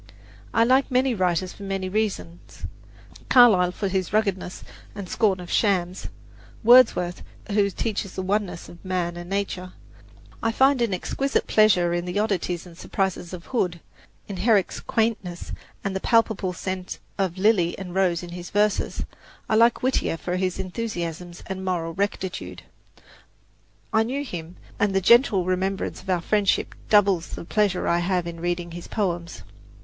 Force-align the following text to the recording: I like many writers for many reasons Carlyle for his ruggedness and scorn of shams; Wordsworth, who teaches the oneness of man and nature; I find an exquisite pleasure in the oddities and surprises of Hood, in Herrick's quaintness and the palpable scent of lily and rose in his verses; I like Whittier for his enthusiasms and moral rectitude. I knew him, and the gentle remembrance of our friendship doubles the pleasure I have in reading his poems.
I 0.51 0.63
like 0.63 0.89
many 0.89 1.13
writers 1.13 1.53
for 1.53 1.61
many 1.61 1.87
reasons 1.87 2.65
Carlyle 3.29 3.71
for 3.71 3.87
his 3.87 4.11
ruggedness 4.11 4.63
and 4.95 5.07
scorn 5.07 5.39
of 5.39 5.51
shams; 5.51 6.07
Wordsworth, 6.63 7.21
who 7.51 7.69
teaches 7.69 8.15
the 8.15 8.23
oneness 8.23 8.67
of 8.67 8.83
man 8.83 9.15
and 9.15 9.29
nature; 9.29 9.73
I 10.41 10.53
find 10.53 10.81
an 10.81 10.91
exquisite 10.91 11.45
pleasure 11.45 11.93
in 11.93 12.05
the 12.05 12.17
oddities 12.17 12.65
and 12.65 12.75
surprises 12.75 13.31
of 13.31 13.45
Hood, 13.45 13.79
in 14.27 14.37
Herrick's 14.37 14.79
quaintness 14.79 15.51
and 15.83 15.95
the 15.95 15.99
palpable 15.99 16.51
scent 16.51 16.97
of 17.19 17.37
lily 17.37 17.77
and 17.77 17.93
rose 17.93 18.23
in 18.23 18.29
his 18.29 18.49
verses; 18.49 19.05
I 19.47 19.53
like 19.53 19.83
Whittier 19.83 20.17
for 20.17 20.35
his 20.37 20.57
enthusiasms 20.57 21.43
and 21.45 21.63
moral 21.63 21.93
rectitude. 21.93 22.63
I 23.93 24.01
knew 24.01 24.23
him, 24.25 24.55
and 24.79 24.95
the 24.95 24.99
gentle 24.99 25.45
remembrance 25.45 26.01
of 26.01 26.09
our 26.09 26.21
friendship 26.21 26.73
doubles 26.89 27.27
the 27.35 27.45
pleasure 27.45 27.87
I 27.87 27.99
have 27.99 28.25
in 28.25 28.39
reading 28.39 28.71
his 28.71 28.87
poems. 28.87 29.43